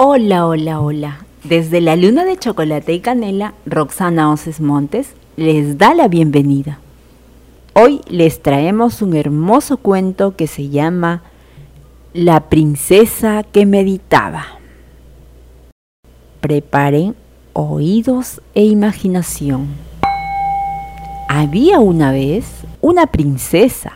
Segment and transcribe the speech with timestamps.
[0.00, 1.26] Hola, hola, hola.
[1.42, 6.78] Desde la luna de chocolate y canela, Roxana Oces Montes les da la bienvenida.
[7.74, 11.24] Hoy les traemos un hermoso cuento que se llama
[12.14, 14.46] La princesa que meditaba.
[16.42, 17.16] Preparen
[17.52, 19.66] oídos e imaginación.
[21.28, 22.46] Había una vez
[22.80, 23.94] una princesa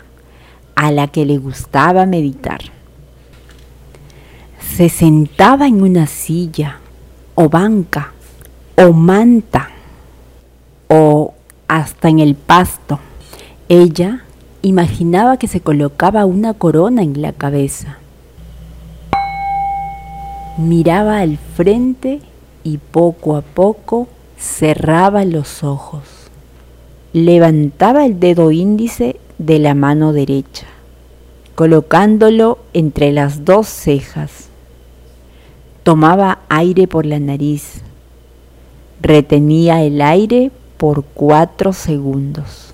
[0.75, 2.82] a la que le gustaba meditar
[4.77, 6.79] se sentaba en una silla
[7.34, 8.12] o banca
[8.77, 9.69] o manta
[10.88, 11.34] o
[11.69, 12.98] hasta en el pasto.
[13.69, 14.24] Ella
[14.62, 17.98] imaginaba que se colocaba una corona en la cabeza.
[20.56, 22.20] Miraba al frente
[22.64, 24.09] y poco a poco
[24.39, 26.05] cerraba los ojos.
[27.12, 30.66] Levantaba el dedo índice de la mano derecha,
[31.55, 34.52] colocándolo entre las dos cejas
[35.82, 37.82] Tomaba aire por la nariz.
[39.00, 42.72] Retenía el aire por cuatro segundos.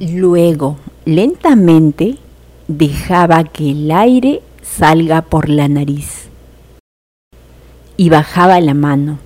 [0.00, 2.18] Luego, lentamente,
[2.66, 6.28] dejaba que el aire salga por la nariz.
[7.96, 9.20] Y bajaba la mano,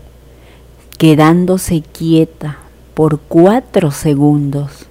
[0.98, 2.58] quedándose quieta
[2.92, 4.86] por cuatro segundos.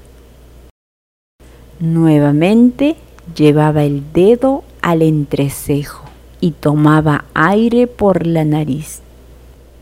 [1.80, 2.95] Nuevamente
[3.35, 6.03] llevaba el dedo al entrecejo
[6.42, 9.02] y tomaba aire por la nariz,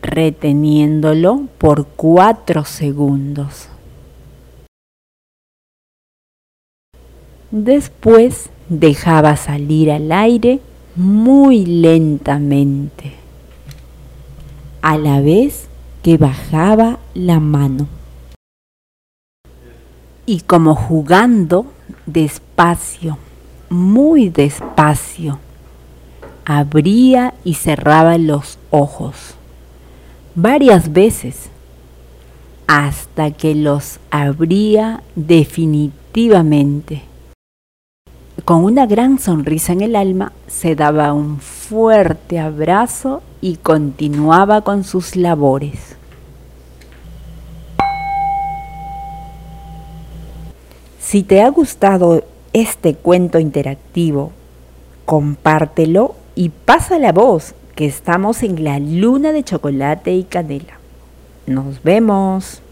[0.00, 3.68] reteniéndolo por cuatro segundos.
[7.50, 10.60] Después dejaba salir al aire
[10.94, 13.12] muy lentamente,
[14.82, 15.66] a la vez
[16.02, 17.88] que bajaba la mano.
[20.26, 21.66] Y como jugando
[22.06, 23.18] despacio
[23.72, 25.38] muy despacio.
[26.44, 29.34] Abría y cerraba los ojos
[30.34, 31.50] varias veces
[32.66, 37.02] hasta que los abría definitivamente.
[38.44, 44.84] Con una gran sonrisa en el alma se daba un fuerte abrazo y continuaba con
[44.84, 45.96] sus labores.
[50.98, 54.32] Si te ha gustado este cuento interactivo,
[55.04, 60.78] compártelo y pasa la voz que estamos en la luna de chocolate y canela.
[61.46, 62.62] Nos vemos.